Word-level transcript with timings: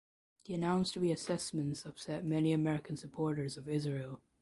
The 0.45 0.55
announced 0.55 0.95
reassessments 0.95 1.85
upset 1.85 2.25
many 2.25 2.53
American 2.53 2.97
supporters 2.97 3.55
of 3.55 3.69
Israel. 3.69 4.19